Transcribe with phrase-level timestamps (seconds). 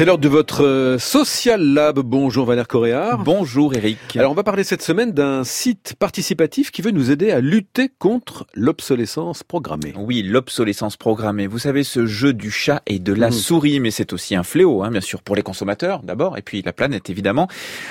[0.00, 1.98] C'est l'heure de votre euh, Social Lab.
[1.98, 3.22] Bonjour Valère Coréard.
[3.22, 3.98] Bonjour Eric.
[4.16, 7.90] Alors on va parler cette semaine d'un site participatif qui veut nous aider à lutter
[7.98, 9.92] contre l'obsolescence programmée.
[9.98, 11.46] Oui, l'obsolescence programmée.
[11.46, 13.32] Vous savez, ce jeu du chat et de la mmh.
[13.32, 16.62] souris, mais c'est aussi un fléau, hein, bien sûr, pour les consommateurs d'abord, et puis
[16.62, 17.46] la planète évidemment.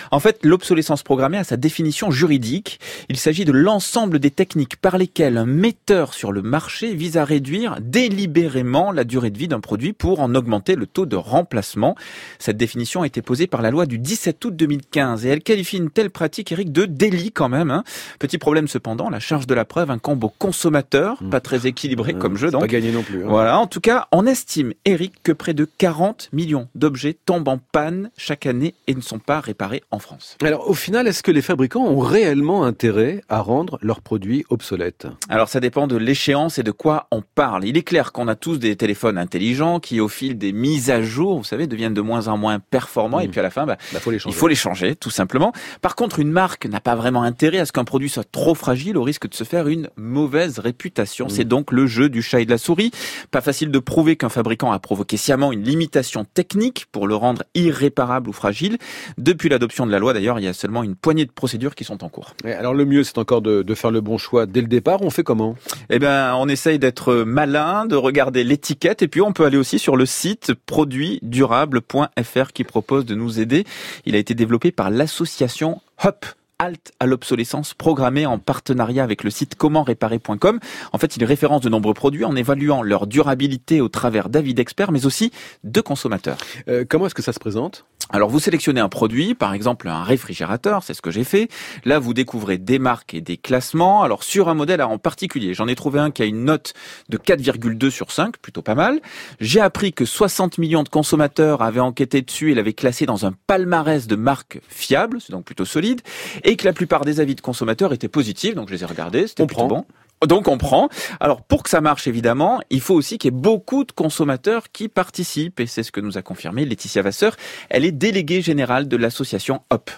[0.10, 2.80] En fait, l'obsolescence programmée a sa définition juridique.
[3.10, 7.24] Il s'agit de l'ensemble des techniques par lesquelles un metteur sur le marché vise à
[7.24, 11.96] réduire délibérément la durée de vie d'un produit pour en augmenter le taux de remplacement
[12.40, 15.78] cette définition a été posée par la loi du 17 août 2015 et elle qualifie
[15.78, 17.72] une telle pratique, Eric, de délit quand même.
[17.72, 17.84] Hein.
[18.20, 21.30] Petit problème cependant, la charge de la preuve incombe au consommateur, hmm.
[21.30, 22.62] pas très équilibré comme jeu donc.
[22.62, 23.24] Pas gagné non plus.
[23.24, 23.28] Hein.
[23.30, 27.58] Voilà, en tout cas, on estime, Eric, que près de 40 millions d'objets tombent en
[27.58, 30.38] panne chaque année et ne sont pas réparés en France.
[30.42, 35.08] Alors au final, est-ce que les fabricants ont réellement intérêt à rendre leurs produits obsolètes?
[35.30, 37.66] Alors ça dépend de l'échéance et de quoi on parle.
[37.66, 41.02] Il est clair qu'on a tous des téléphones intelligents qui, au fil des mises à
[41.02, 43.32] jour, vous savez, deviennent de moins en moins performants et mmh.
[43.32, 45.54] puis à la fin, bah, bah, faut les il faut les changer, tout simplement.
[45.82, 48.98] Par contre, une marque n'a pas vraiment intérêt à ce qu'un produit soit trop fragile
[48.98, 51.28] au risque de se faire une mauvaise réputation.
[51.28, 51.30] Mmh.
[51.30, 52.92] C'est donc le jeu du chat et de la souris.
[53.32, 57.44] Pas facile de prouver qu'un fabricant a provoqué sciemment une limitation technique pour le rendre
[57.56, 58.78] irréparable ou fragile.
[59.18, 61.86] Depuis l'adoption de la loi, d'ailleurs, il y a seulement une poignée de procédures qui
[61.86, 62.34] sont en cours.
[62.44, 65.02] alors le mieux, c'est encore de, de, faire le bon choix dès le départ.
[65.02, 65.56] On fait comment?
[65.90, 69.80] Eh ben, on essaye d'être malin, de regarder l'étiquette et puis on peut aller aussi
[69.80, 73.66] sur le site produit durable .fr qui propose de nous aider.
[74.06, 76.26] Il a été développé par l'association HOP,
[76.60, 80.60] halte à l'obsolescence programmée en partenariat avec le site commentréparer.com.
[80.92, 84.92] En fait, il référence de nombreux produits en évaluant leur durabilité au travers d'avis d'experts,
[84.92, 85.32] mais aussi
[85.64, 86.38] de consommateurs.
[86.68, 87.86] Euh, comment est-ce que ça se présente?
[88.10, 91.48] Alors vous sélectionnez un produit, par exemple un réfrigérateur, c'est ce que j'ai fait.
[91.86, 94.02] Là, vous découvrez des marques et des classements.
[94.02, 96.74] Alors sur un modèle en particulier, j'en ai trouvé un qui a une note
[97.10, 99.00] de 4,2 sur 5, plutôt pas mal.
[99.40, 103.34] J'ai appris que 60 millions de consommateurs avaient enquêté dessus et l'avaient classé dans un
[103.48, 106.02] palmarès de marques fiables, c'est donc plutôt solide,
[106.44, 109.28] et que la plupart des avis de consommateurs étaient positifs, donc je les ai regardés,
[109.28, 109.86] c'était plutôt bon.
[110.28, 110.90] Donc on prend.
[111.20, 114.72] Alors pour que ça marche évidemment, il faut aussi qu'il y ait beaucoup de consommateurs
[114.72, 117.36] qui participent et c'est ce que nous a confirmé Laetitia Vasseur.
[117.70, 119.92] Elle est déléguée générale de l'association HOP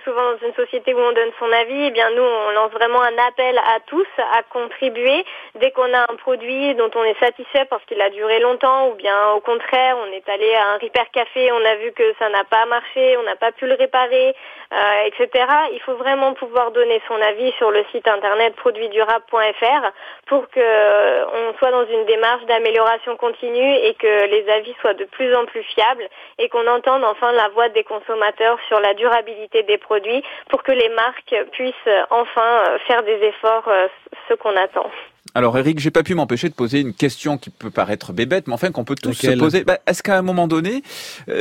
[0.00, 3.02] souvent dans une société où on donne son avis, eh bien nous on lance vraiment
[3.02, 5.24] un appel à tous à contribuer
[5.56, 8.94] dès qu'on a un produit dont on est satisfait parce qu'il a duré longtemps ou
[8.94, 12.28] bien au contraire on est allé à un repair café, on a vu que ça
[12.30, 14.34] n'a pas marché, on n'a pas pu le réparer,
[14.72, 15.46] euh, etc.
[15.72, 19.92] Il faut vraiment pouvoir donner son avis sur le site internet produitsdurable.fr
[20.26, 24.94] pour que euh, on soit dans une démarche d'amélioration continue et que les avis soient
[24.94, 28.94] de plus en plus fiables et qu'on entende enfin la voix des consommateurs sur la
[28.94, 33.88] durabilité des produits pour que les marques puissent euh, enfin euh, faire des efforts, euh,
[34.28, 34.90] ce qu'on attend.
[35.34, 38.54] Alors Eric, j'ai pas pu m'empêcher de poser une question qui peut paraître bébête, mais
[38.54, 39.64] enfin qu'on peut tous se poser.
[39.64, 40.82] Bah, est-ce qu'à un moment donné,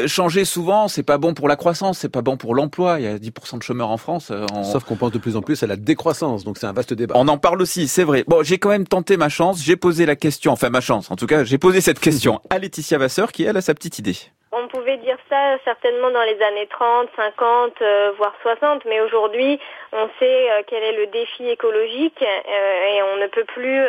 [0.07, 2.99] changer souvent, c'est pas bon pour la croissance, c'est pas bon pour l'emploi?
[2.99, 4.31] Il y a 10% de chômeurs en France.
[4.63, 7.13] Sauf qu'on pense de plus en plus à la décroissance, donc c'est un vaste débat.
[7.17, 8.23] On en parle aussi, c'est vrai.
[8.25, 11.15] Bon, j'ai quand même tenté ma chance, j'ai posé la question, enfin ma chance, en
[11.15, 14.15] tout cas, j'ai posé cette question à Laetitia Vasseur, qui elle a sa petite idée.
[14.55, 19.59] On pouvait dire ça certainement dans les années 30, 50, euh, voire 60, mais aujourd'hui,
[19.91, 23.81] on sait euh, quel est le défi écologique euh, et on ne peut plus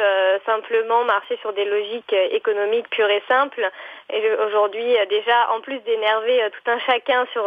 [0.46, 3.70] simplement marcher sur des logiques économiques pures et simples.
[4.10, 7.44] Et aujourd'hui, déjà, en plus d'énerver tout un chacun sur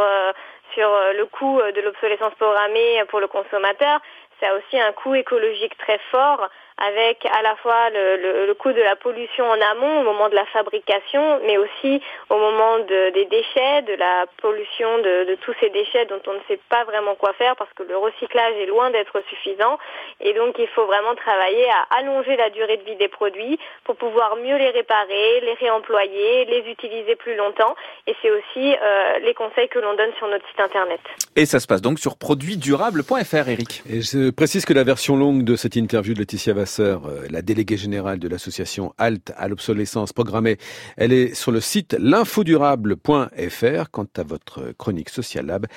[0.73, 3.99] sur le coût de l'obsolescence programmée pour le consommateur,
[4.39, 8.71] ça a aussi un coût écologique très fort avec à la fois le, le, coût
[8.71, 13.13] de la pollution en amont au moment de la fabrication, mais aussi au moment de,
[13.13, 16.83] des déchets, de la pollution de, de, tous ces déchets dont on ne sait pas
[16.83, 19.79] vraiment quoi faire parce que le recyclage est loin d'être suffisant.
[20.21, 23.95] Et donc il faut vraiment travailler à allonger la durée de vie des produits pour
[23.95, 27.75] pouvoir mieux les réparer, les réemployer, les utiliser plus longtemps.
[28.05, 30.99] Et c'est aussi euh, les conseils que l'on donne sur notre site internet.
[31.35, 33.81] Et ça se passe donc sur produitsdurable.fr, Eric.
[33.89, 37.77] Et je précise que la version longue de cette interview de Laetitia euh, la déléguée
[37.77, 40.57] générale de l'association Halte à l'obsolescence programmée.
[40.97, 43.91] Elle est sur le site l'infodurable.fr.
[43.91, 45.67] Quant à votre chronique Social Lab,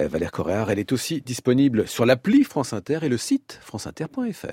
[0.00, 4.46] euh, Valère Correa, elle est aussi disponible sur l'appli France Inter et le site franceinter.fr.